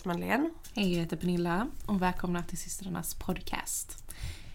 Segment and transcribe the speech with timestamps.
[0.00, 0.50] heter Madeleine.
[0.74, 4.04] Hej, jag heter Pernilla och välkomna till systrarnas podcast.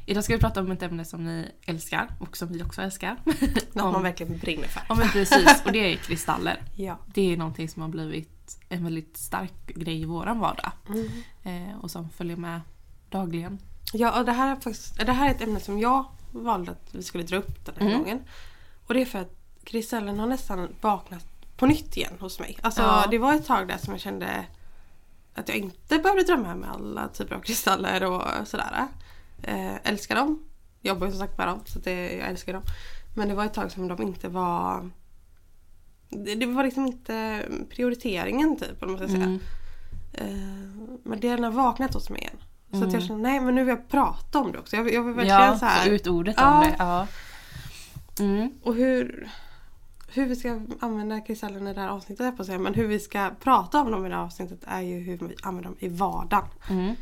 [0.06, 3.18] Idag ska vi prata om ett ämne som ni älskar och som vi också älskar.
[3.74, 4.82] Något om, man verkligen brinner för.
[4.90, 6.62] ja men precis, och det är kristaller.
[6.76, 6.98] Ja.
[7.14, 10.72] Det är någonting som har blivit en väldigt stark grej i våran vardag.
[10.90, 11.10] Mm.
[11.70, 12.62] Eh, och som följer med
[13.10, 13.60] dagligen.
[13.94, 16.90] Ja, och det här, är faktiskt, det här är ett ämne som jag valde att
[16.92, 18.00] vi skulle dra upp den här Mm.
[18.00, 18.20] gången.
[18.88, 21.26] Och det är för att kristallen har nästan vaknat
[21.58, 22.58] på nytt igen hos mig.
[22.62, 23.08] Alltså Ja.
[23.12, 24.46] det var ett tag där som jag kände
[25.36, 28.88] att jag inte behövde dra med alla typer av kristaller och sådär.
[29.44, 30.44] Eh, älskar dem.
[30.82, 32.62] Jobbar ju som sagt med dem så att det, jag älskar dem.
[33.16, 34.90] Men det var ett tag som de inte var
[36.10, 39.24] det, det var liksom inte prioriteringen typ om man ska säga.
[39.24, 39.40] Mm.
[40.14, 42.38] Eh, men det har vaknat hos mig igen.
[42.72, 42.94] Så att Mm.
[42.94, 44.76] jag känner, nej men nu vill jag prata om det också.
[44.76, 45.90] Jag, jag vill verkligen Ja, så här.
[45.90, 46.56] ut ordet Ja.
[46.58, 46.76] om det.
[46.80, 47.08] Ja.
[48.20, 48.52] Mm.
[48.64, 49.30] Och hur,
[50.16, 53.00] hur vi ska använda kristallen i det här avsnittet, jag på säga, men hur vi
[53.00, 55.88] ska prata om dem i det här avsnittet är ju hur vi använder dem i
[55.88, 56.48] vardagen.
[56.70, 56.96] Mm.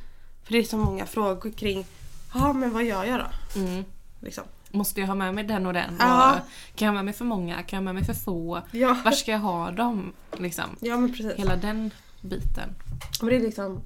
[0.43, 1.85] För det är så många frågor kring,
[2.33, 3.59] ja men vad gör jag då?
[3.59, 3.83] Mm.
[4.19, 4.43] Liksom.
[4.71, 5.95] Måste jag ha med mig den och den?
[5.99, 6.33] Ja.
[6.35, 7.63] Och kan jag ha med mig för många?
[7.63, 8.61] Kan jag ha med mig för få?
[8.71, 8.97] Ja.
[9.05, 10.13] Var ska jag ha dem?
[10.38, 10.66] Liksom.
[10.79, 11.33] ja men precis.
[11.35, 12.69] Hela den biten.
[13.19, 13.81] Men det är liksom,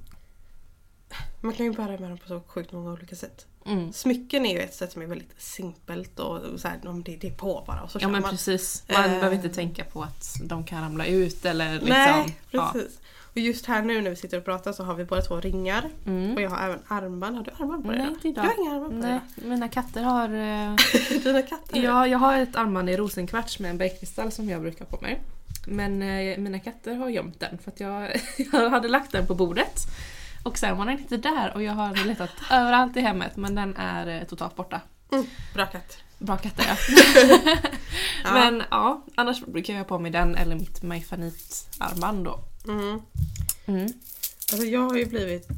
[1.40, 3.46] man kan ju bära med dem på så sjukt många olika sätt.
[3.68, 3.92] Mm.
[3.92, 7.32] Smycken är ju ett sätt som är väldigt simpelt och så här, det, det är
[7.32, 8.30] på bara och så Ja men man.
[8.30, 8.82] precis.
[8.92, 9.10] Man Eh.
[9.10, 11.88] behöver inte tänka på att de kan ramla ut eller liksom.
[11.88, 12.70] Nej, ja.
[12.72, 13.00] precis.
[13.32, 15.90] Och just här nu när vi sitter och pratar så har vi båda två ringar.
[16.02, 16.38] Och Mm.
[16.42, 17.36] jag har även armband.
[17.36, 18.00] Har du armband på dig?
[18.00, 18.42] Nej, inte idag.
[18.42, 20.28] har inga armband på Nej, mina katter har...
[20.28, 20.74] eh?
[21.24, 21.82] Dina katter?
[21.82, 25.02] Ja, jag har ett armband i rosenkvarts med en bergkristall som jag brukar ha på
[25.02, 25.20] mig.
[25.66, 28.20] Men eh, mina katter har gömt den för att jag,
[28.52, 29.80] jag hade lagt den på bordet.
[30.48, 33.76] Och sen var den inte där och jag har letat överallt i hemmet men den
[33.76, 34.80] är eh, totalt borta.
[35.12, 35.96] Mm, bra katt.
[36.18, 36.76] Bra katter ja.
[38.24, 38.32] Ja.
[38.32, 42.40] Men ja, annars brukar jag ha på mig den eller mitt Maifanit-armband då.
[42.68, 43.02] Mm.
[43.66, 43.92] Mm.
[44.52, 45.48] Alltså jag har ju blivit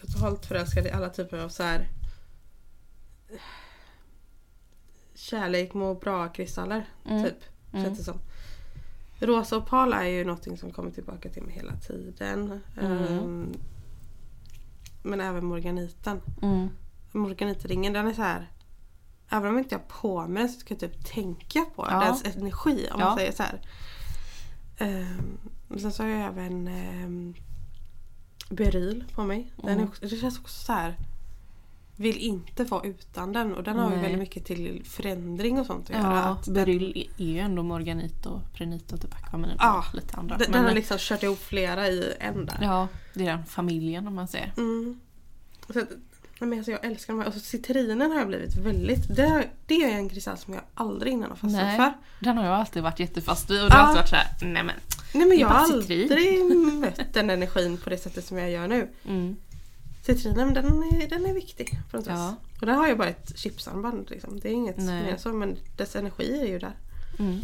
[0.00, 1.88] totalt förälskad i alla typer av så här
[5.14, 6.88] kärlek, må bra kristaller.
[7.04, 7.24] Mm.
[7.24, 7.38] Typ.
[7.72, 7.84] Mm.
[7.84, 8.18] Känns det som.
[9.20, 12.60] Rosa opal är ju någonting som kommer tillbaka till mig hela tiden.
[12.80, 12.92] Mm.
[12.92, 13.54] Ehm,
[15.06, 16.20] men även morganiten.
[16.42, 16.68] Mm.
[17.12, 18.50] Morganitringen den är så här.
[19.30, 22.00] Även om inte jag har på mig den så ska jag typ tänka på Ja.
[22.04, 23.16] dess energi om man Ja.
[23.16, 23.60] säger så här.
[25.68, 26.68] Men sen så har jag även
[27.04, 27.34] um,
[28.50, 29.52] beryl på mig.
[29.56, 29.88] Den är Mm.
[29.88, 30.96] också, det känns också så här.
[31.96, 35.90] Vill inte vara utan den och den har ju väldigt mycket till förändring och sånt
[35.90, 36.14] att göra.
[36.16, 40.16] Ja, Att beryl är ju ändå morganit och prenit och typ akvamanit och Ja, lite
[40.16, 40.36] andra.
[40.36, 42.58] den, Men, den har liksom kört ihop flera i en där.
[42.62, 44.52] Ja, det är den familjen om man säger.
[44.56, 45.00] Mm.
[45.72, 45.84] Så
[46.40, 47.28] men alltså jag älskar de här.
[47.28, 49.16] Och så citrinen har jag blivit väldigt...
[49.16, 51.76] Det, det är en kristall som jag aldrig innan har fastnat Nej.
[51.76, 51.92] för.
[52.20, 54.74] Den har jag alltid varit jättefast vid och det har alltid varit såhär, nej men.
[55.14, 56.02] Nej men jag har citrin.
[56.02, 58.88] aldrig mött den energin på det sättet som jag gör nu.
[59.08, 59.36] Mm.
[60.06, 62.36] Citrinen den är, den är viktig något Ja.
[62.60, 64.40] Och där har jag bara ett chipsarmband liksom.
[64.40, 66.76] Det är inget mer så men dess energi är ju där.
[67.18, 67.40] Mm.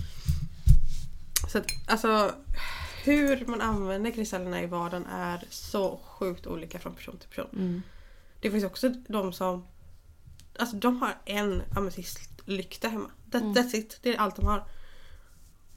[1.49, 2.35] Så att, alltså
[3.05, 7.49] hur man använder kristallerna i vardagen är så sjukt olika från person till person.
[7.53, 7.83] Mm.
[8.41, 9.67] Det finns också de som
[10.59, 13.11] Alltså de har en ametistlykta hemma.
[13.31, 13.55] That, Mm.
[13.55, 13.99] That's it.
[14.03, 14.65] Det är allt de har.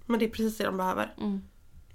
[0.06, 1.14] Men det är precis det de behöver.
[1.18, 1.42] Mm.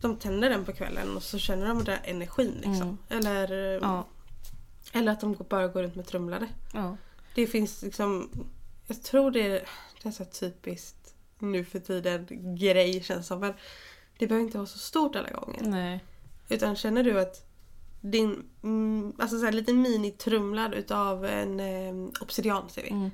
[0.01, 2.99] De tänder den på kvällen och så känner de den där energin liksom.
[3.09, 3.27] Mm.
[3.27, 4.07] Eller, Ja.
[4.93, 6.49] Eller att de bara går runt med trumlade.
[6.73, 6.97] ja.
[7.35, 8.31] Det finns liksom
[8.87, 9.63] Jag tror det är,
[10.03, 12.27] det är så typiskt nu för tiden
[12.59, 13.41] grej känns som.
[13.41, 13.53] Men
[14.19, 15.63] det behöver inte vara så stort alla gånger.
[15.63, 16.05] Nej.
[16.49, 17.51] Utan känner du att
[18.01, 22.91] din mm, alltså så här, liten minitrumlad utav en eh, obsidian ser vi.
[22.91, 23.11] Mm.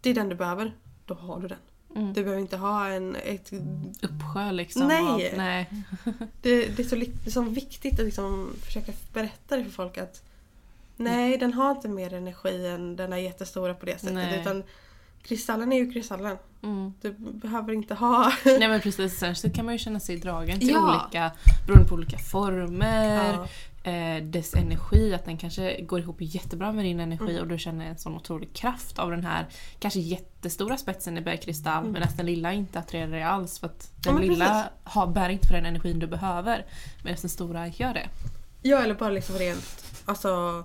[0.00, 0.76] Det är den du behöver.
[1.06, 1.58] Då har du den.
[1.96, 2.12] Mm.
[2.12, 3.16] Du behöver inte ha en...
[3.16, 3.52] Ett,
[4.02, 4.88] Uppsjö liksom.
[4.88, 5.30] Nej.
[5.30, 5.70] Av, nej.
[6.42, 9.98] det, det är så, det är så viktigt att liksom försöka berätta det för folk
[9.98, 10.22] att
[10.96, 14.14] Nej, den har inte mer energi än den är jättestora på det sättet.
[14.14, 14.40] Nej.
[14.40, 14.62] Utan
[15.22, 16.36] kristallen är ju kristallen.
[16.62, 16.94] Mm.
[17.00, 18.32] Du behöver inte ha...
[18.44, 21.00] Nej men precis, så kan man ju känna sig dragen till Ja.
[21.06, 21.30] olika,
[21.66, 23.32] beroende på olika former,
[23.84, 23.90] Ja.
[23.90, 27.40] eh, dess energi, att den kanske går ihop jättebra med din energi Mm.
[27.42, 29.46] och du känner en sån otrolig kraft av den här
[29.78, 31.92] kanske jättestora spetsen i bergkristall Mm.
[31.92, 35.28] medan den lilla inte attraherar dig alls för att Ja, den men lilla har, bär
[35.28, 36.66] inte på den energin du behöver
[37.04, 38.08] medan den stora gör det.
[38.62, 39.84] Ja, eller bara liksom rent...
[40.04, 40.64] Alltså...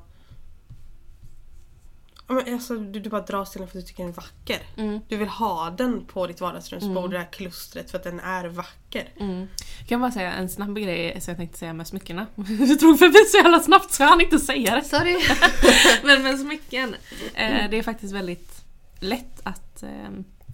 [2.30, 4.60] Men Alltså, du, du bara dras till den för att du tycker den är vacker.
[4.78, 5.00] Mm.
[5.08, 7.12] Du vill ha den på ditt vardagsrumsbord, Mm.
[7.12, 9.10] det här klustret, för att den är vacker.
[9.20, 9.48] Mm.
[9.80, 12.28] Jag kan bara säga en snabb grej som jag tänkte säga med smyckena.
[12.36, 14.84] Du drog förbi så jävla snabbt så jag hann inte säga det.
[14.84, 15.18] Sorry!
[16.04, 16.96] Men med smycken,
[17.34, 18.66] eh, det är faktiskt väldigt
[19.00, 19.90] lätt att eh,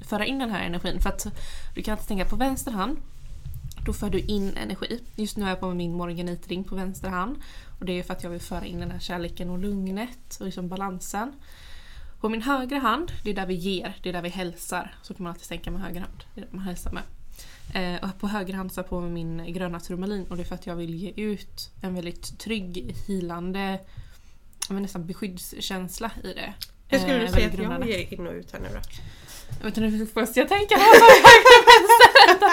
[0.09, 0.99] föra in den här energin.
[1.01, 1.27] För att
[1.75, 2.97] du kan alltid tänka på vänster hand
[3.85, 4.99] då för du in energi.
[5.15, 7.37] Just nu är jag på min morganitring på vänster hand.
[7.79, 10.45] Och det är för att jag vill föra in den här kärleken och lugnet och
[10.45, 11.33] liksom balansen.
[12.21, 14.95] På min högra hand, det är där vi ger, det är där vi hälsar.
[15.01, 16.23] Så kan man alltid tänka med höger hand.
[16.35, 17.03] Det är där man hälsar med.
[17.73, 20.43] Eh, och på höger hand så har jag på mig min gröna turmalin och det
[20.43, 23.79] är för att jag vill ge ut en väldigt trygg, hilande,
[24.69, 26.53] nästan beskyddskänsla i det.
[26.87, 27.87] Hur skulle du Eh, säga att jag grundande.
[27.87, 28.79] ger in och ut här nu då?
[29.59, 30.75] Jag vet inte först jag tänker.
[30.75, 30.83] Jag?
[30.83, 32.51] Höger, vänster.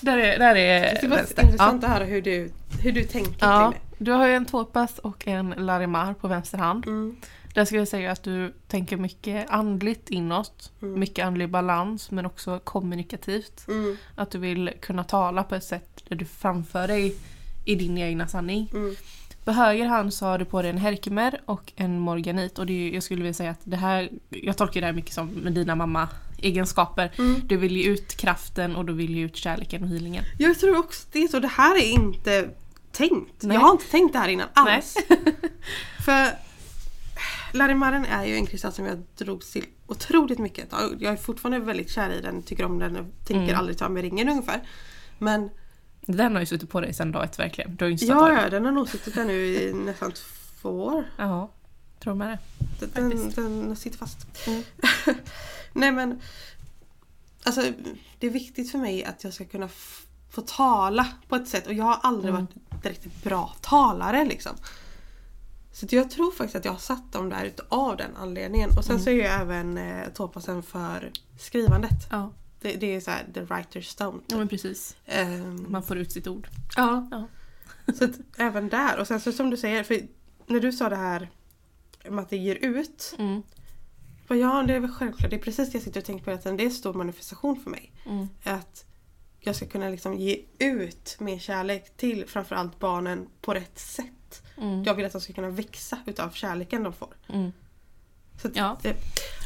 [0.04, 1.42] Där är, där är Det var vänster.
[1.42, 2.52] intressant att höra hur du,
[2.82, 3.70] hur du tänker Ja.
[3.70, 6.82] kring ja, du har ju en tårpass och en larimar på vänster hand.
[6.84, 6.90] det.
[6.90, 7.16] Mm.
[7.54, 10.72] Där skulle jag säga att du tänker mycket andligt inåt.
[10.82, 11.00] Mm.
[11.00, 13.68] Mycket andlig balans men också kommunikativt.
[13.68, 13.96] Mm.
[14.14, 17.14] Att du vill kunna tala på ett sätt där du framför dig
[17.64, 18.70] i din egna sanning.
[18.72, 18.94] Mm.
[19.44, 22.58] På höger hand så har du på dig en herkimer och en morganit.
[22.58, 25.14] Och det är, jag skulle vilja säga att det här, jag tolkar det här mycket
[25.14, 27.12] som med dina mamma-egenskaper.
[27.18, 27.40] Mm.
[27.44, 30.24] Du vill ge ut kraften och du vill ge ut kärleken och healingen.
[30.38, 31.38] Jag tror också det är så.
[31.38, 32.48] Det här är inte
[32.92, 33.42] tänkt.
[33.42, 33.54] Nej.
[33.54, 34.96] Jag har inte tänkt det här innan alls.
[36.04, 36.28] För
[37.52, 40.68] Larimaren är ju en kristall som jag drogs till otroligt mycket.
[40.98, 43.56] Jag är fortfarande väldigt kär i den, tycker om den och tänker Mm.
[43.58, 44.60] aldrig ta med ringen ungefär.
[45.18, 45.50] Men
[46.00, 47.76] Den har ju suttit på dig sedan dag ett verkligen.
[47.76, 50.12] Du har inte ja, ja, den har nog suttit där nu i nästan
[50.60, 51.04] två år.
[51.16, 51.50] Ja,
[52.02, 52.86] tror med det.
[52.94, 54.46] Den, den sitter fast.
[54.46, 54.62] Mm.
[55.72, 56.20] Nej men
[57.44, 57.62] Alltså
[58.18, 59.68] det är viktigt för mig att jag ska kunna
[60.32, 62.46] få tala på ett sätt och jag har aldrig Mm.
[62.72, 64.52] varit direkt bra talare liksom.
[65.72, 68.70] Så jag tror faktiskt att jag har satt dem där utav den anledningen.
[68.78, 69.04] Och sen Mm.
[69.04, 72.06] så är ju även eh, tåpassen för skrivandet.
[72.10, 72.30] Ja,
[72.60, 74.18] Det, det är så här the writer's stone.
[74.26, 74.96] ja men precis.
[75.06, 76.48] Ehm, Man får ut sitt ord.
[76.76, 77.08] ja.
[77.10, 77.28] Ja.
[77.98, 78.98] Så att även där.
[79.00, 80.00] Och sen så som du säger, för
[80.46, 81.30] när du sa det här
[82.10, 83.14] med att det ger ut.
[83.18, 83.42] Mm.
[84.28, 85.30] Bara, Ja, det är väl självklart.
[85.30, 86.56] Det är precis det jag sitter och tänker på hela tiden.
[86.56, 87.92] Det är en stor manifestation för mig.
[88.06, 88.28] Mm.
[88.44, 88.84] Att
[89.44, 94.42] jag ska kunna liksom ge ut min kärlek till framförallt barnen på rätt sätt.
[94.56, 94.84] Mm.
[94.84, 97.14] Jag vill att de ska kunna växa utav kärleken de får.
[97.28, 97.52] Mm.
[98.42, 98.78] Så att Ja.
[98.82, 98.96] det,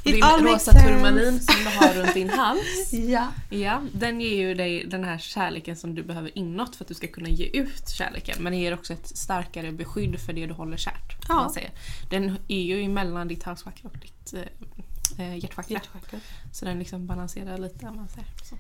[0.05, 2.93] Din rosa turmalin som du har runt din hals.
[2.93, 3.29] Ja.
[3.51, 6.95] Ja, den ger ju dig den här kärleken som du behöver inåt för att du
[6.95, 8.37] ska kunna ge ut kärleken.
[8.43, 11.17] Men den ger också ett starkare beskydd för det du håller kärt.
[11.29, 11.35] Ja.
[11.35, 11.71] Man säger.
[12.11, 15.75] Den är ju mellan ditt halschakra och ditt eh, eh, hjärtchakra.
[15.75, 16.19] Hjärtchakra.
[16.53, 18.57] Så den liksom balanserar lite man säger så.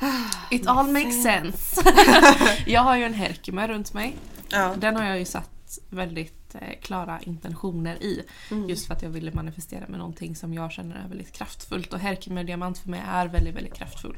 [0.50, 1.82] It all makes sense.
[2.66, 4.16] jag har ju en Herkimer runt mig.
[4.48, 4.74] Ja.
[4.78, 8.22] Den har jag ju satt väldigt eh, klara intentioner i.
[8.50, 8.68] Mm.
[8.68, 11.92] Just för att jag ville manifestera med någonting som jag känner är väldigt kraftfullt.
[11.92, 14.16] Och Herkimer diamant för mig är väldigt, väldigt kraftfull.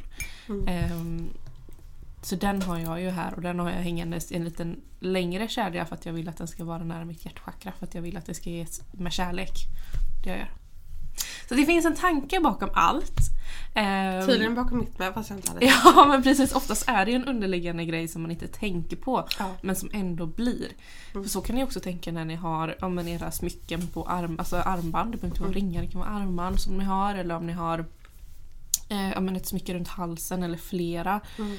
[0.49, 0.69] Mm.
[0.69, 1.29] Ehm,
[2.23, 5.49] så den har jag ju här och den har jag hängandes i en liten längre
[5.49, 7.73] kedja för att jag vill att den ska vara nära mitt hjärtchakra.
[7.79, 9.53] För att jag vill att det ska ges med kärlek.
[10.25, 10.51] Det jag gör.
[11.49, 13.19] Så det finns en tanke bakom allt.
[13.75, 17.11] Ehm, Tydligen bakom mitt med fast jag inte hade Ja men precis, oftast är det
[17.11, 19.29] ju en underliggande grej som man inte tänker på.
[19.39, 19.51] Ja.
[19.63, 20.69] Men som ändå blir.
[21.13, 21.25] Mm.
[21.25, 24.37] För så kan ni också tänka när ni har ja, men era smycken på arm,
[24.39, 25.13] alltså armband.
[25.13, 25.61] Det behöver inte vara Mm.
[25.61, 27.15] ringar, det kan vara armband som ni har.
[27.15, 27.79] Eller om ni har
[28.89, 31.21] eh, ja, men ett smycke runt halsen eller flera.
[31.39, 31.57] Mm.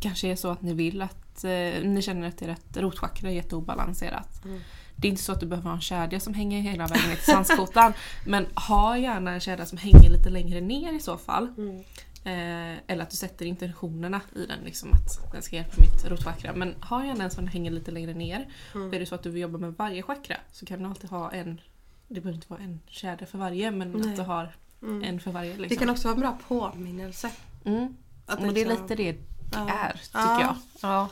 [0.00, 1.50] Kanske är så att ni vill att eh,
[1.84, 4.44] ni känner att ert rotchakra är jätteobalanserat.
[4.44, 4.60] Mm.
[4.96, 7.14] Det är inte så att du behöver ha en kedja som hänger hela vägen ner
[7.16, 7.92] till svanskotan.
[8.26, 11.48] men ha gärna en kedja som hänger lite längre ner i så fall.
[11.58, 11.76] Mm.
[12.24, 16.52] Eh, eller att du sätter intentionerna i den, liksom att den ska hjälpa mitt rotchakra.
[16.54, 18.48] Men ha gärna en som hänger lite längre ner.
[18.74, 18.88] Mm.
[18.88, 21.10] Och är det så att du vill jobba med varje chakra så kan du alltid
[21.10, 21.60] ha en,
[22.08, 24.10] det behöver inte vara en kedja för varje, men Nej.
[24.10, 25.02] att du har Mm.
[25.04, 25.50] en för varje.
[25.50, 25.68] Liksom.
[25.68, 27.30] Det kan också vara en bra påminnelse.
[27.64, 27.96] mm.
[28.26, 29.16] Att Men det är liksom- lite det
[29.52, 29.68] Ja.
[29.68, 30.40] är, tycker Ja.
[30.40, 30.56] jag.
[30.90, 31.08] Ja.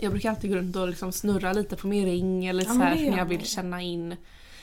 [0.00, 2.94] Jag brukar alltid gå runt och liksom snurra lite på min ring eller så här
[2.94, 4.16] när jag man vill känna in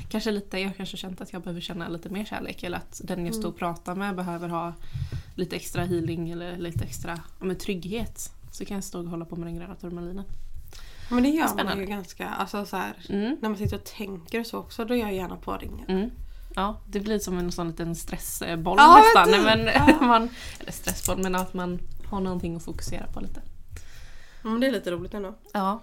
[0.10, 3.26] Kanske lite, jag kanske känt att jag behöver känna lite mer kärlek eller att den
[3.26, 4.74] jag står och pratar med behöver ha
[5.36, 8.32] lite extra healing eller lite extra men trygghet.
[8.52, 10.26] Så kan jag stå och hålla på med den gröna turmalinen.
[11.10, 11.84] Men det gör man Spännande.
[11.84, 13.38] ju ganska, alltså så här, Mm.
[13.42, 15.86] när man sitter och tänker så också, då gör jag gärna på ringen.
[15.90, 16.10] Mm.
[16.56, 19.34] Ja, det blir som en sån liten stressboll Ja, nästan.
[19.34, 19.44] typ.
[19.44, 19.98] Men Ja.
[20.02, 20.30] man,
[20.60, 23.42] eller stressboll, men att man har någonting att fokusera på lite.
[24.52, 25.34] Men det är lite roligt ändå.
[25.54, 25.82] Ja.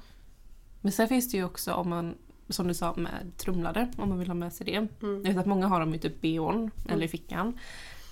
[0.80, 2.14] Men sen finns det ju också om man,
[2.48, 4.76] som du sa, med trumlade, om man vill ha med sig det.
[4.76, 4.90] Mm.
[5.24, 7.48] Jag vet att många har dem i typ bhn eller i fickan.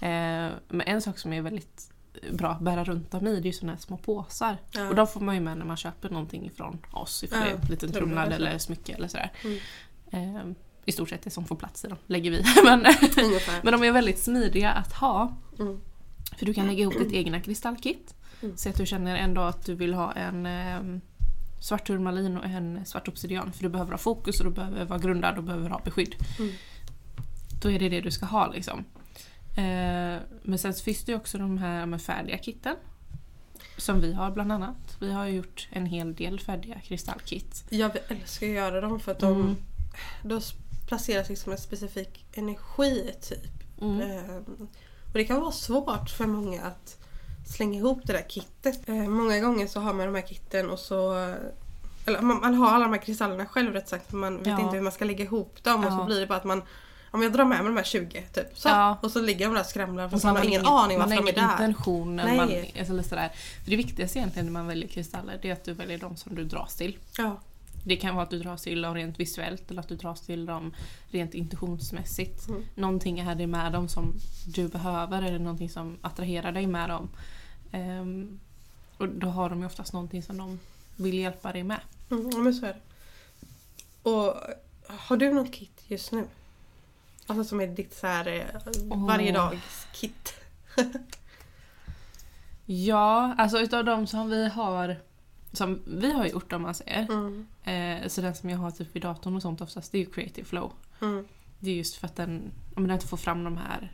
[0.00, 1.92] Eh, men en sak som är väldigt
[2.33, 4.57] bra att bära runt dem i, det är ju såna här små påsar.
[4.73, 4.88] Ja.
[4.88, 7.25] Och de får man ju med när man köper någonting ifrån oss.
[7.25, 9.33] Ifrån Ja, en liten trumlad eller smycke eller sådär.
[9.45, 10.37] Mm.
[10.37, 10.42] Eh,
[10.85, 12.45] I stort sett det som får plats i dem, lägger vi.
[12.64, 12.87] men,
[13.62, 15.37] men de är väldigt smidiga att ha.
[15.59, 15.80] Mm.
[16.37, 18.14] För du kan lägga ihop ditt egna kristallkit.
[18.43, 18.57] Mm.
[18.57, 20.99] Så att du känner en dag att du vill ha en eh,
[21.61, 23.53] svart turmalin och en svart obsidian.
[23.53, 26.15] För du behöver ha fokus och du behöver vara grundad och behöver ha beskydd.
[26.39, 26.53] Mm.
[27.63, 28.85] Då är det det du ska ha liksom.
[29.57, 32.77] Eh, men sen så finns det ju också de här med färdiga kitten.
[33.77, 34.97] som vi har bland annat.
[35.01, 37.65] Vi har ju gjort en hel del färdiga kristallkit.
[37.71, 39.57] Jag älskar att göra dem för att de Mm.
[40.23, 40.53] då s-
[40.89, 43.81] placeras liksom en specifik energi typ.
[43.83, 44.01] Mm.
[44.01, 44.45] Ehm,
[45.07, 47.00] och det kan vara svårt för många att
[47.57, 48.88] slänga ihop det där kittet.
[48.88, 51.12] Ehm, många gånger så har man de här kitten och så
[52.07, 54.61] eller man, man har alla de här kristallerna själv rätt sagt men man vet Ja.
[54.61, 55.99] inte hur man ska lägga ihop dem och Ja.
[55.99, 56.62] så blir det bara att man
[57.12, 58.69] om jag drar med mig de här 20 typ så.
[58.69, 58.99] Ja.
[59.02, 61.09] Och så ligger de där och skramlar Och fast så man har ingen aning man
[61.09, 61.66] varför har de är ingen där.
[61.66, 62.16] intention.
[62.16, 62.37] Nej.
[62.37, 63.30] Man, alltså, eller sådär.
[63.64, 66.35] För det viktigaste egentligen när man väljer kristaller det är att du väljer de som
[66.35, 66.99] du dras till.
[67.85, 70.47] Det kan vara att du dras till dem rent visuellt eller att du dras till
[70.47, 70.75] dem
[71.11, 72.49] rent intuitionsmässigt.
[72.49, 72.62] Mm.
[72.75, 74.14] Någonting är det med dem som
[74.47, 77.09] du behöver eller någonting som attraherar dig med dem.
[77.73, 78.41] Ehm,
[78.97, 80.59] och då har de ju oftast någonting som de
[80.97, 81.81] vill hjälpa dig med.
[82.11, 82.81] Mm, ja, men så är det.
[84.11, 84.37] Och
[84.87, 86.25] har du något kit just nu?
[87.27, 90.35] Alltså som är ditt så här eh, varje dags kit.
[92.73, 94.97] Ja, alltså utav de som vi har
[95.53, 97.07] som vi har gjort om man säger.
[97.11, 97.47] Mm.
[97.65, 100.11] Eh, så den som jag har typ vid datorn och sånt oftast det är ju
[100.11, 100.73] Creative Flow.
[101.00, 101.25] Mm.
[101.59, 103.93] Det är just för att den, om den inte får fram de här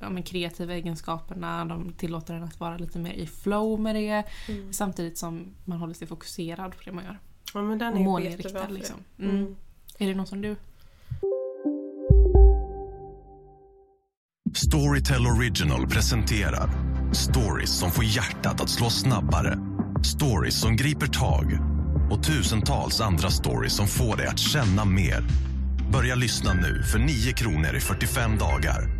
[0.00, 1.64] ja, men kreativa egenskaperna.
[1.64, 4.24] De tillåter den att vara lite mer i flow med det.
[4.48, 4.72] Mm.
[4.72, 7.18] Samtidigt som man håller sig fokuserad på det man gör.
[7.54, 8.96] Ja men den Och är målinriktad liksom.
[9.16, 9.24] det.
[9.24, 9.36] Mm.
[9.36, 9.56] Mm.
[9.98, 10.56] Är det något som du?
[14.54, 16.70] Storytel Original presenterar
[17.12, 19.58] stories som får hjärtat att slå snabbare.
[20.02, 21.58] Stories som griper tag
[22.10, 25.24] och tusentals andra stories som får dig att känna mer.
[25.92, 28.99] Börja lyssna nu för 9 kronor i 45 dagar.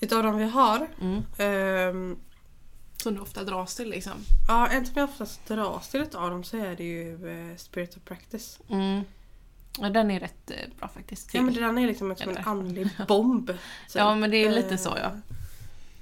[0.00, 0.86] Utav de vi har.
[1.00, 1.22] Mm.
[1.38, 2.16] ehm,
[3.02, 4.12] Som du ofta dras till liksom?
[4.48, 7.96] ja, en som jag oftast dras till utav dem så är det ju eh, Spirit
[7.96, 8.58] of Practice.
[8.68, 9.00] Mm.
[9.80, 11.34] Ja, den är rätt eh, bra faktiskt.
[11.34, 13.46] Ja men den är liksom som en andlig bomb.
[13.46, 13.56] typ.
[13.94, 15.10] Ja men det är lite Eh, så ja.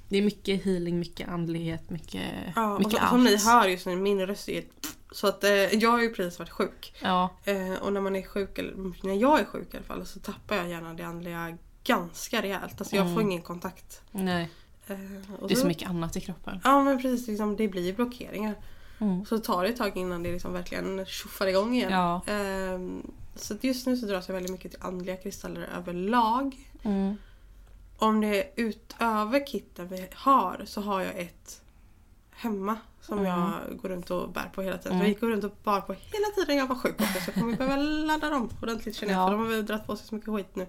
[0.09, 2.21] Det är mycket healing, mycket andlighet, mycket,
[2.55, 4.63] Ja, och mycket som, ni hör just nu, min röst är
[5.11, 6.93] så att eh, jag har ju precis varit sjuk.
[7.01, 8.73] Ja, Eh, och när man är sjuk, eller
[9.07, 12.81] när jag är sjuk i alla fall, så tappar jag gärna det andliga ganska rejält.
[12.81, 14.01] Alltså jag får ingen kontakt.
[14.11, 14.49] nej.
[14.87, 14.97] Eh,
[15.39, 16.59] och Det är så mycket annat i kroppen.
[16.63, 18.55] Ja men precis, liksom, det blir blockeringar.
[18.99, 19.25] Mm.
[19.25, 21.91] Så tar det ett tag innan det liksom verkligen tjoffar igång igen.
[21.91, 22.21] Ja.
[22.27, 26.69] Ehm, så just nu så dras jag väldigt mycket till andliga kristaller överlag.
[26.83, 27.15] Mm.
[27.97, 31.61] Om det är utöver kitten vi har så har jag ett
[32.31, 33.51] hemma som jag
[33.81, 34.91] går runt och bär på hela tiden.
[34.91, 34.99] Mm.
[35.01, 37.55] Jag gick runt och bar på hela tiden jag var sjuk också så jag kommer
[37.57, 39.25] behöva ladda dem ordentligt känner jag Ja.
[39.27, 40.67] för de har väl dragit på sig så mycket skit nu.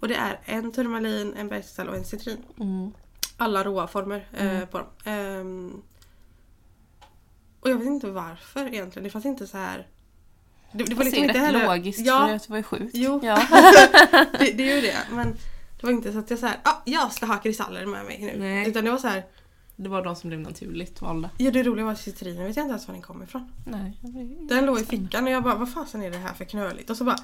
[0.00, 2.38] Och det är en turmalin, en bergskristall och en citrin.
[2.60, 2.92] Mm.
[3.36, 4.86] Alla råa former eh, på dem.
[5.04, 5.82] Ehm,
[7.60, 9.04] och jag vet inte varför egentligen.
[9.04, 9.86] Det fanns inte så här...
[10.72, 11.66] Det, det var Det liksom inte heller...
[11.66, 12.90] logiskt ja, för du var ju sjuk.
[12.94, 13.20] Jo.
[13.22, 13.46] Ja.
[14.38, 14.96] det, det är ju det.
[15.12, 15.32] Men
[15.80, 18.18] det var inte så att jag så här, ah, jag ska ha kristaller med mig
[18.20, 18.40] nu.
[18.40, 18.68] Nej.
[18.68, 19.24] Utan det var så här,
[19.76, 21.30] Det var de som blev naturligt valda.
[21.38, 23.52] ja det roliga var att citrinen vet jag inte ens var den kom ifrån.
[23.66, 23.98] Nej.
[24.48, 26.90] Den låg i fickan och jag bara, vad fasen är det här för knöligt?
[26.90, 27.18] Och så bara,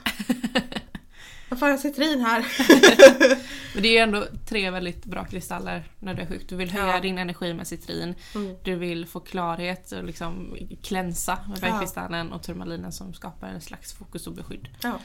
[1.58, 2.44] fan är en citrin här?
[3.74, 6.48] Men det är ju ändå tre väldigt bra kristaller när du är sjuk.
[6.48, 7.00] Du vill höja Ja.
[7.00, 8.14] din energi med citrin.
[8.34, 8.56] Mm.
[8.64, 11.60] Du vill få klarhet och liksom klänsa med Ja.
[11.70, 14.68] bergkristallen och turmalinen som skapar en slags fokus och beskydd.
[14.82, 14.98] ja.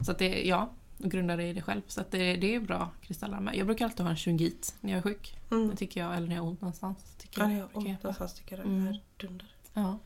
[0.00, 1.82] Så att det, ja, grundar dig i det själv.
[1.86, 3.56] Så att det, det är bra kristaller med.
[3.56, 5.36] Jag brukar alltid ha en shungit när jag är sjuk.
[5.50, 5.70] Mm.
[5.70, 6.98] Det tycker jag, eller när jag har ont någonstans.
[7.18, 8.86] Tycker Ja, jag det gör brukar ont någonstans tycker jag den Mm.
[8.86, 9.46] här dunder.
[9.74, 9.98] Ja.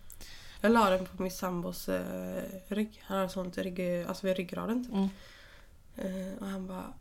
[0.60, 3.02] Jag la den på min sambos eh, rygg.
[3.06, 4.94] Han har sånt rygg, alltså vid ryggraden typ.
[4.94, 5.08] Mm.
[5.98, 6.92] Eh, och han bara,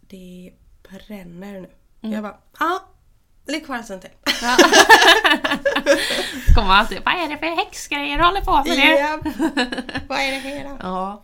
[0.00, 0.52] det
[0.88, 1.70] bränner nu.
[2.02, 2.14] Mm.
[2.14, 2.80] Jag bara, ja.
[3.46, 4.10] Ligg kvar en stund till.
[6.54, 8.98] Kommer alltid, vad är det för häxgrejer du håller på med?
[9.00, 9.26] Japp.
[10.08, 10.76] Vad är det här då?
[10.82, 11.22] Ja.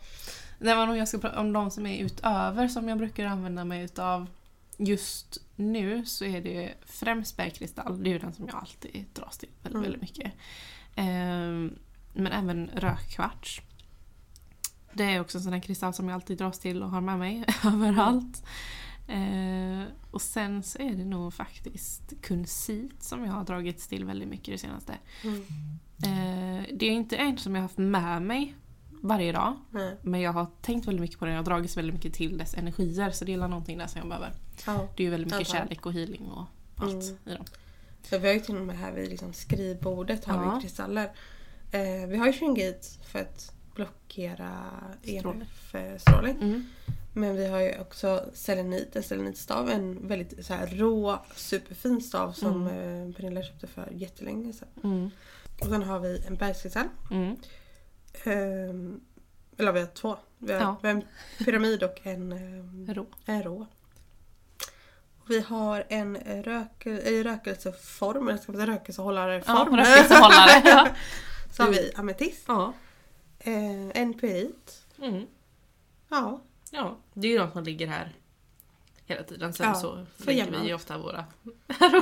[0.59, 3.65] Nej, men om jag ska prata om de som är utöver som jag brukar använda
[3.65, 4.27] mig utav
[4.77, 8.03] just nu så är det främst bergkristall.
[8.03, 9.83] Det är ju den som jag alltid dras till väldigt, Mm.
[9.83, 10.33] väldigt mycket.
[10.97, 11.79] Ehm,
[12.13, 13.61] men även rökkvarts.
[14.95, 17.19] Det är också en sån här kristall som jag alltid dras till och har med
[17.19, 18.45] mig överallt.
[19.09, 24.29] Ehm, och sen så är det nog faktiskt kunsit som jag har dragits till väldigt
[24.29, 24.95] mycket det senaste.
[25.25, 25.41] Mm.
[26.05, 28.55] Eh, det är inte en som jag har haft med mig
[29.03, 29.57] varje dag.
[29.71, 29.97] Nej.
[30.03, 31.35] Men jag har tänkt väldigt mycket på den.
[31.35, 33.11] Jag har dragits väldigt mycket till dess energier.
[33.11, 34.33] Så det är någonting där som jag behöver.
[34.67, 34.89] Ja.
[34.97, 35.67] Det är ju väldigt mycket Antagligen.
[35.69, 36.45] kärlek och healing och
[36.77, 37.45] allt i dem.
[38.03, 40.55] Så vi har ju till och med här vid liksom skrivbordet har Ja.
[40.55, 41.05] vi kristaller.
[41.71, 42.81] Eh, vi har ju Shringate
[43.13, 44.71] för att blockera
[45.03, 45.43] Strålning.
[45.75, 46.37] EMF-strålning.
[46.43, 46.67] Mm.
[47.13, 49.71] Men vi har ju också selenit, en selenitstav.
[49.71, 54.69] En väldigt så här rå, superfin stav som eh, Pernilla köpte för jättelänge sedan.
[54.85, 55.11] Mm.
[55.61, 56.87] Och sen har vi en bergskristall.
[57.11, 57.37] Mm.
[58.25, 59.01] Ehm,
[59.59, 60.17] eller vi har två.
[60.39, 60.77] Vi har, Ja.
[60.83, 61.05] vi har en
[61.45, 63.07] pyramid och en, ehm, Rå.
[63.27, 63.67] en rå.
[65.29, 69.75] Vi har en rök, i rökelseform, eller ska man säga rökelsehållarform.
[69.79, 70.63] Ja, rökelsehållare.
[70.65, 70.89] ja.
[71.53, 72.45] Så har vi ametist.
[72.49, 72.73] ja.
[73.45, 74.83] Eh, en pyrit.
[75.03, 75.27] Mm.
[76.09, 76.41] Ja.
[76.71, 78.13] Ja, det är ju de som ligger här
[79.07, 79.53] hela tiden.
[79.53, 81.25] Sen Ja, så lägger vi ju ofta våra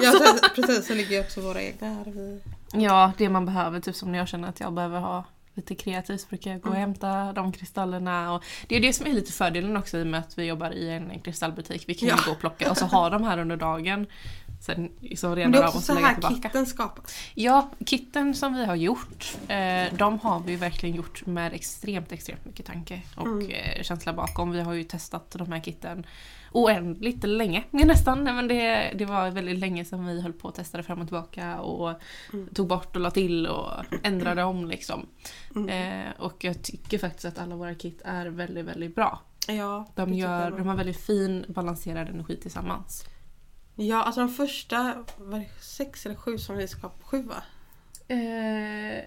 [0.02, 2.04] ja så, precis, så ligger ju också våra egna här.
[2.06, 2.40] Vi,
[2.72, 3.80] Ja, det man behöver.
[3.80, 6.68] Typ som när jag känner att jag behöver ha lite kreativt så brukar jag gå
[6.70, 8.32] och hämta de kristallerna.
[8.34, 10.70] Och det är det som är lite fördelen också i och med att vi jobbar
[10.70, 11.84] i en kristallbutik.
[11.88, 12.22] Vi kan ju Ja.
[12.26, 14.06] gå och plocka och så ha de här under dagen.
[14.62, 17.14] Sen så men det är också så här kitten skapas.
[17.34, 22.44] Ja, kitten som vi har gjort, eh, de har vi verkligen gjort med extremt, extremt
[22.44, 23.50] mycket tanke och Mm.
[23.50, 24.50] eh, känsla bakom.
[24.50, 26.06] Vi har ju testat de här kitten
[26.52, 28.24] oändligt länge, nästan.
[28.24, 31.60] Men det, det var väldigt länge sedan vi höll på och testade fram och tillbaka
[31.60, 31.92] och
[32.32, 32.48] Mm.
[32.54, 33.70] tog bort och la till och
[34.02, 35.06] ändrade om liksom.
[35.56, 35.68] Mm.
[35.68, 39.20] Eh, och jag tycker faktiskt att alla våra kit är väldigt, väldigt bra.
[39.48, 43.04] Ja, De, gör, de har väldigt fin balanserad energi tillsammans.
[43.74, 47.02] Ja, alltså de första, var det sex eller sju som vi skapade?
[47.04, 47.42] Sju va?
[48.08, 49.04] Eh,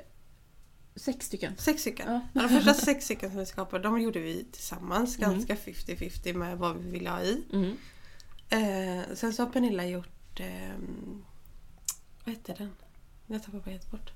[0.95, 1.53] sex stycken.
[1.57, 2.07] Sex stycken.
[2.13, 2.22] Ja.
[2.34, 2.41] Ja.
[2.41, 5.17] de första sex stycken som vi skapade, de gjorde vi tillsammans.
[5.17, 5.31] Mm.
[5.31, 7.43] Ganska 50-50 med vad vi ville ha i.
[7.53, 7.77] Mm.
[8.50, 10.39] Eh, sen så har Pernilla gjort...
[10.39, 11.25] ehm,
[12.25, 12.72] vad hette den?
[13.27, 14.12] Jag tappade bara helt bort.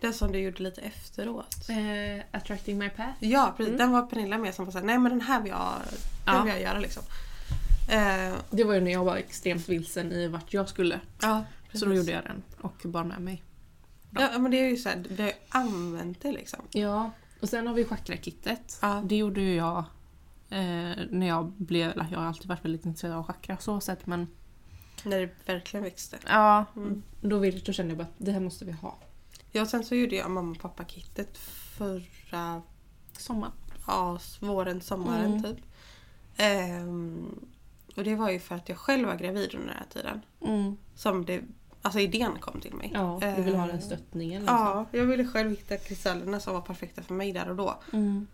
[0.00, 1.68] Den som du gjorde lite efteråt.
[1.68, 3.12] Eh, attracting my path.
[3.24, 3.78] Ja, precis.
[3.78, 5.72] Den var Pernilla med som var såhär, nej men den här vill jag,
[6.24, 6.42] den Ja.
[6.42, 7.02] vill jag göra liksom.
[7.88, 11.00] Eh, Det var ju när jag var extremt vilsen i vart jag skulle.
[11.22, 11.44] ja,
[11.74, 13.42] Så då gjorde jag den och bar med mig.
[14.10, 16.60] Ja, men det är ju såhär, vi har ju använt det liksom.
[16.70, 17.10] Ja.
[17.40, 18.78] Och sen har vi chakrakittet.
[18.82, 19.02] Ja.
[19.06, 19.78] Det gjorde ju jag
[20.50, 21.90] eh, när jag blev...
[21.90, 24.26] Eller jag har alltid varit väldigt intresserad av chakra så sett men...
[25.04, 26.18] När det verkligen växte.
[26.26, 26.64] Ja.
[26.76, 27.02] Mm.
[27.20, 28.98] Då, vill, då kände jag bara att det här måste vi ha.
[29.52, 31.38] Ja, sen så gjorde jag mamma och pappa kittet
[31.76, 32.62] förra
[33.18, 33.50] Sommar.
[33.86, 35.42] ja, våren, sommaren Mm.
[35.42, 35.56] typ.
[36.36, 37.46] Ehm,
[37.96, 40.20] och det var ju för att jag själv var gravid under den här tiden.
[40.40, 40.76] Mm.
[40.94, 41.42] Som det,
[41.82, 42.90] alltså idén kom till mig.
[42.94, 44.56] Ja, du vill ha den Ehm, stöttningen liksom.
[44.58, 47.80] Ja, jag ville själv hitta kristallerna som var perfekta för mig där och då.
[47.92, 48.26] Mm.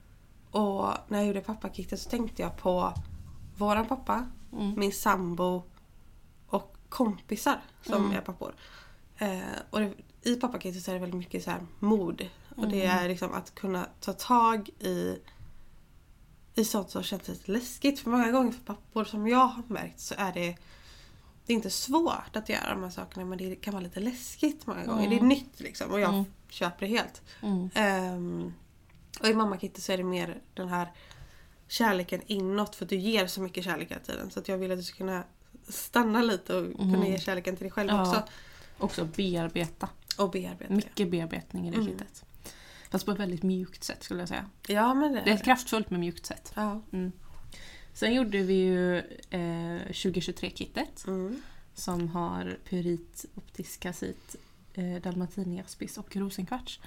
[0.51, 2.93] Och när jag gjorde pappakittet så tänkte jag på
[3.57, 4.75] våran pappa, Mm.
[4.77, 5.63] min sambo
[6.47, 8.17] och kompisar som Mm.
[8.17, 8.55] är pappor.
[9.19, 9.39] Eh,
[9.71, 9.93] och det,
[10.23, 12.29] i pappakittet så är det väldigt mycket så här mod.
[12.57, 12.99] Och det Mm.
[12.99, 15.17] är liksom att kunna ta tag i
[16.61, 18.01] i sånt som känns lite läskigt.
[18.01, 20.57] För många gånger för pappor som jag har märkt så är det
[21.47, 24.67] det är inte svårt att göra de här sakerna men det kan vara lite läskigt
[24.67, 25.07] många gånger.
[25.07, 25.11] Mm.
[25.11, 26.25] Det är nytt liksom och jag Mm.
[26.49, 27.23] köper det helt.
[27.43, 27.71] Mm.
[27.75, 28.53] Ehm,
[29.21, 30.93] och i mammakittet så är det mer den här
[31.69, 34.31] kärleken inåt för att du ger så mycket kärlek hela tiden.
[34.31, 35.25] Så att jag vill att du ska kunna
[35.69, 37.11] stanna lite och kunna Mm.
[37.13, 38.01] ge kärleken till dig själv Ja.
[38.03, 38.23] också.
[38.79, 39.89] Också bearbeta.
[40.19, 40.75] Och bearbeta.
[40.75, 41.89] Mycket bearbetning i det Mm.
[41.89, 42.25] kittet.
[42.91, 44.45] Fast på ett väldigt mjukt sätt skulle jag säga.
[44.67, 46.53] Ja men det Det är ett kraftfullt men mjukt sätt.
[46.57, 46.81] Ja.
[46.93, 47.13] Mm.
[47.93, 48.99] Sen gjorde vi ju
[49.31, 51.43] eh, 2023-kittet Mm.
[51.75, 54.37] som har pyrit, optiskasit,
[54.75, 56.81] eh, dalmatiniaspis och rosenkvarts.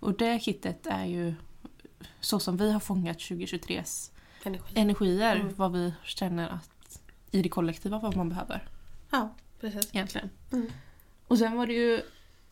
[0.00, 1.34] Och det kittet är ju
[2.20, 4.10] så som vi har fångat 2023s
[4.44, 4.72] Energi.
[4.80, 5.54] energier, Mm.
[5.54, 8.68] vad vi känner att i det kollektiva vad man behöver
[9.10, 9.88] Ja, precis.
[9.94, 10.30] egentligen.
[10.52, 10.70] Mm.
[11.28, 12.00] Och sen var det ju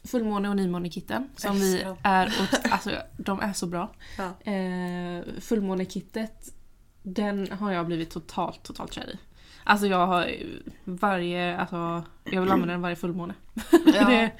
[0.04, 3.94] fullmåne och nymånekitten som vi är, och, alltså de är så bra.
[4.18, 4.52] Ja.
[4.52, 6.54] Eh, fullmånekittet,
[7.02, 9.18] den har jag blivit totalt, totalt kär i.
[9.64, 10.34] Alltså jag har
[10.84, 13.34] varje, alltså jag vill använda den varje fullmåne.
[13.70, 13.78] Ja.
[14.08, 14.30] det,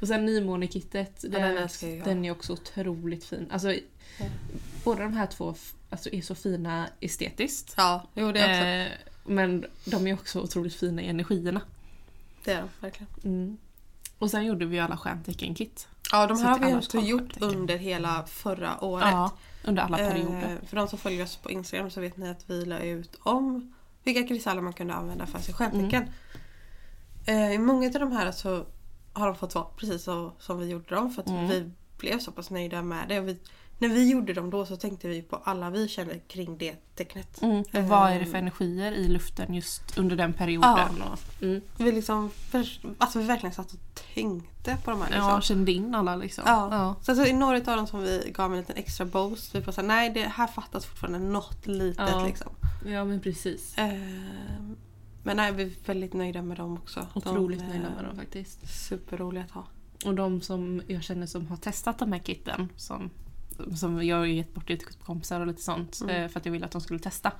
[0.00, 2.04] och sen nymånekittet, Ja, den jag.
[2.04, 3.48] den är också otroligt fin.
[3.50, 3.74] Alltså
[4.84, 5.54] båda de här två
[5.90, 7.74] alltså, är så fina estetiskt.
[7.76, 8.92] ja, jo det är också.
[8.92, 11.60] Eh, men de är också otroligt fina i energierna.
[12.44, 13.08] Det är de verkligen.
[13.24, 13.58] Mm.
[14.18, 15.88] Och sen gjorde vi alla stjärntecken-kit.
[16.12, 19.08] Ja, de här har vi också gjort under hela förra året.
[19.10, 19.30] Ja,
[19.64, 20.58] under alla perioder.
[20.62, 23.16] Eh, för de som följer oss på Instagram så vet ni att vi la ut
[23.22, 26.02] om vilka kristaller man kunde använda för sitt stjärntecken.
[27.26, 27.42] Mm.
[27.50, 28.64] Eh, I många av de här så
[29.12, 31.48] har de fått vara precis så som vi gjorde dem för att Mm.
[31.48, 33.20] vi blev så pass nöjda med det.
[33.20, 33.38] Och vi,
[33.78, 37.42] när vi gjorde dem då så tänkte vi på alla vi kände kring det tecknet.
[37.42, 37.58] Mm.
[37.58, 41.02] Och vad är det för energier i luften just under den perioden?
[41.02, 41.60] Och, mm.
[41.76, 42.30] Vi liksom,
[42.98, 43.78] alltså vi verkligen satt och
[44.14, 45.10] tänkte på de här.
[45.10, 45.28] Liksom.
[45.28, 46.44] Ja, kände in alla liksom.
[46.46, 46.68] Ja.
[46.70, 46.96] Ja.
[47.02, 49.54] Så alltså, i några av dem som vi gav en liten extra boost.
[49.54, 52.24] Vi bara nej det här fattas fortfarande något litet Ja.
[52.26, 52.52] liksom.
[52.86, 53.74] ja men precis.
[53.76, 54.76] Ehm,
[55.22, 57.06] Men nej, vi är väldigt nöjda med dem också.
[57.14, 58.88] Otroligt de, nöjda med dem faktiskt.
[58.88, 59.64] Superroliga att ha.
[60.04, 63.10] Och de som jag känner som har testat de här kitten som,
[63.76, 66.16] som jag har gett bort till kompisar och lite sånt Mm.
[66.22, 67.32] eh, för att jag ville att de skulle testa.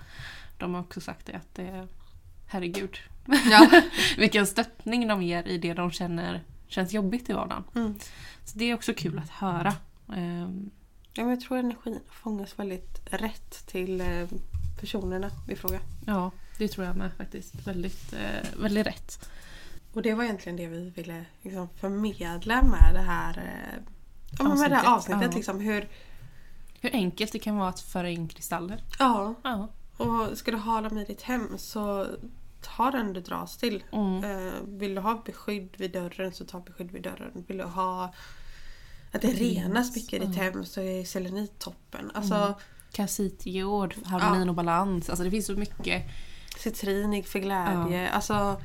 [0.59, 1.89] De har också sagt det att det är
[2.47, 2.97] herregud.
[3.51, 3.83] Ja.
[4.19, 7.65] Vilken stöttning de ger i det de känner känns jobbigt i vardagen.
[7.75, 7.95] Mm.
[8.45, 9.75] Så det är också kul att höra.
[10.17, 10.71] Ehm,
[11.13, 14.27] Ja, men jag tror energin fångas väldigt rätt till eh,
[14.81, 15.81] personerna i fråga.
[16.07, 17.67] Ja, det tror jag med faktiskt.
[17.67, 19.29] Väldigt, eh, väldigt rätt.
[19.93, 23.83] Och det var egentligen det vi ville liksom, förmedla med det här, eh,
[24.49, 25.33] men med det här Avsnittet, avsnittet.
[25.33, 25.37] ja.
[25.37, 25.89] Liksom, hur,
[26.81, 28.83] Hur enkelt det kan vara att föra in kristaller.
[28.99, 29.69] ja, Ja.
[29.97, 32.07] och ska du ha dem i ditt hem så
[32.61, 33.85] ta den du dras till.
[33.93, 34.25] Mm.
[34.25, 37.45] Eh, vill du ha beskydd vid dörren så ta beskydd vid dörren.
[37.49, 38.13] Vill du ha
[39.13, 40.43] att det renas mycket i ditt ja.
[40.43, 42.11] hem så är selenit toppen.
[42.15, 42.55] Alltså Mm.
[42.93, 45.11] Kalcitjord, harmonin och balans.
[45.11, 46.05] Alltså det finns så mycket.
[46.59, 48.11] citrinig för glädje.
[48.11, 48.61] Alltså,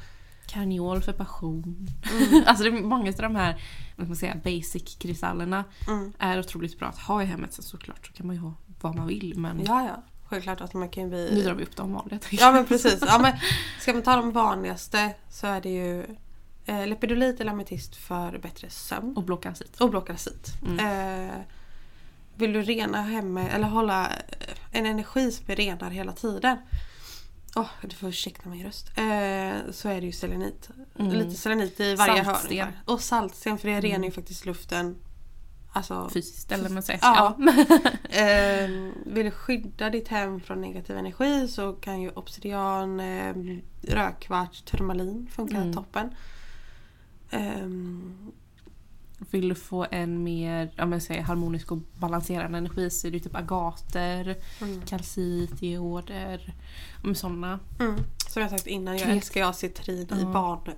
[0.46, 1.88] Karneol för passion.
[2.12, 2.44] Mm.
[2.48, 3.62] alltså det är många av de här
[3.96, 6.14] vad ska man säga, basic-kristallerna mm.
[6.20, 7.54] är otroligt bra att ha i hemmet.
[7.54, 10.04] Sen såklart så kan man ju ha vad man vill men ja ja.
[10.26, 11.30] Självklart att man kan bli...
[11.34, 12.20] nu drar vi upp de vanliga.
[12.32, 13.04] Ja men precis.
[13.08, 13.34] Ja, men
[13.80, 16.06] ska man ta de vanligaste så är det ju
[16.66, 19.18] eh, lepidolit eller ametist för bättre sömn.
[19.18, 19.82] Och blåkalcit.
[19.82, 20.54] Och blåkalcit.
[20.66, 21.30] Mm.
[21.30, 21.36] Eh,
[22.36, 24.12] vill du rena hemmet eller hålla
[24.72, 26.58] en energi som är renare hela tiden.
[27.56, 28.88] Åh, du får ursäkta min röst.
[28.98, 30.70] Eh, så är det ju selenit.
[31.00, 31.12] Mm.
[31.12, 32.58] Lite selenit i varje Saltsten.
[32.60, 32.74] hörn.
[32.86, 33.82] Och saltsten för det Mm.
[33.92, 34.96] renar ju faktiskt luften.
[35.76, 37.00] Alltså, Fysiskt eller man säger.
[37.04, 37.36] Ja.
[37.40, 37.54] Ja.
[38.20, 38.70] Eh,
[39.06, 43.36] vill du skydda ditt hem från negativ energi så kan ju obsidian, eh,
[43.82, 45.74] rödkvarts, turmalin funka Mm.
[45.74, 46.10] toppen.
[47.30, 48.32] Ehm,
[49.32, 53.20] Vill du få en mer ja, men säg, harmonisk och balanserande energi så är det
[53.20, 54.82] typ agater, mm.
[54.82, 56.54] kalcit, geoder.
[57.04, 57.60] Med sådana.
[57.80, 57.96] Mm.
[58.28, 60.26] Som jag sagt innan, jag älskar jag citrin i, Ja.
[60.26, 60.76] barn,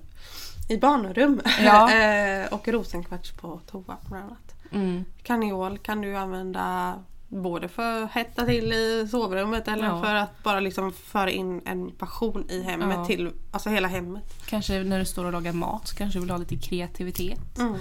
[0.70, 1.42] i barnrum.
[1.60, 1.92] Ja.
[1.96, 4.56] eh, och rosenkvarts på toa bland annat.
[4.72, 5.06] Mm.
[5.24, 6.96] Kaniol kan du använda
[7.28, 10.02] både för att hetta till i sovrummet eller Ja.
[10.04, 13.06] för att bara liksom föra in en passion i hemmet Ja.
[13.06, 14.46] till alltså hela hemmet.
[14.46, 17.60] Kanske när du står och lagar mat så kanske du vill ha lite kreativitet.
[17.60, 17.76] Mm.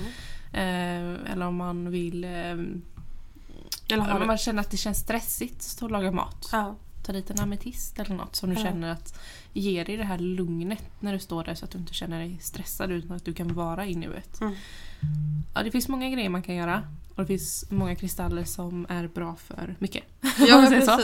[0.54, 2.24] Eh, eller om man vill...
[2.24, 6.48] Eh, Eller har om man känner att det känns stressigt att stå och laga mat.
[6.52, 6.74] ja.
[7.06, 8.62] Ta dit en ametist eller något som du Ja.
[8.62, 9.18] känner att
[9.52, 12.38] ger dig det här lugnet när du står där så att du inte känner dig
[12.40, 14.40] stressad utan att du kan vara i nuet.
[14.40, 14.54] Mm.
[15.54, 16.82] Ja, det finns många grejer man kan göra.
[17.14, 20.04] Och det finns många kristaller som är bra för mycket.
[20.38, 21.00] Ja så.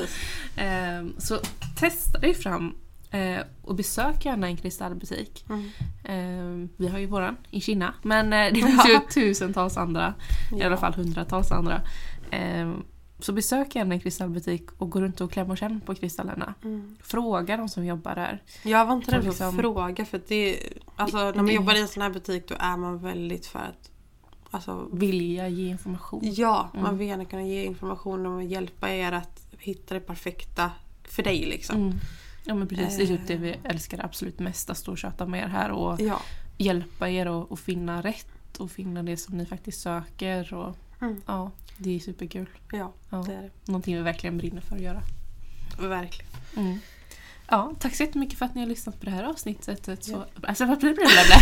[0.57, 1.39] Ehm, så
[1.77, 2.75] testa dig fram
[3.11, 5.45] eh, och besök gärna en kristallbutik.
[5.49, 5.71] Mm.
[6.05, 9.03] Ehm, vi har ju våran i Kina men eh, det finns ju Ja.
[9.15, 10.15] tusentals andra.
[10.53, 10.67] I Ja.
[10.67, 11.83] alla fall hundratals andra.
[12.31, 12.83] Ehm,
[13.19, 16.55] så besök gärna en kristallbutik och gå runt och kläm och känn på kristallerna.
[16.65, 16.97] Mm.
[17.03, 18.43] Fråga de som jobbar där.
[18.63, 20.59] Jag var inte rädd för liksom- att fråga för det,
[20.97, 23.59] alltså, när man det- jobbar i en sån här butik då är man väldigt för
[23.59, 23.91] att
[24.51, 26.21] alltså, Vilja ge information.
[26.23, 26.99] Ja, man Mm.
[26.99, 30.71] vill gärna kunna ge information och hjälpa er att hitta det perfekta
[31.05, 31.93] för dig liksom.
[32.45, 33.41] Ja men precis, det är typ det Eh.
[33.41, 34.71] vi älskar absolut mest.
[34.71, 36.21] Att stå och köta med er här och Ja.
[36.59, 40.55] hjälpa er att att finna rätt och finna det som ni faktiskt söker.
[40.55, 41.23] Och, Mm.
[41.27, 42.47] ja, det är superkul.
[42.73, 43.17] ja, Ja.
[43.27, 45.03] det är Någonting vi verkligen brinner för att göra.
[45.81, 45.87] det.
[45.89, 46.31] Verkligen.
[46.57, 46.79] Mm.
[47.49, 49.85] Ja, tack så jättemycket för att ni har lyssnat på det här avsnittet.
[50.05, 50.77] Så, alltså, det?
[50.81, 51.37] Bla, bla.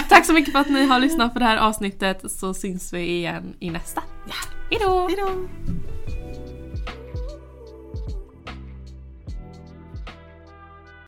[0.08, 3.00] tack så mycket för att ni har lyssnat på det här avsnittet så syns vi
[3.18, 4.02] igen i nästa.
[4.28, 4.34] Ja.
[4.70, 5.08] Hejdå!
[5.08, 5.48] Hejdå!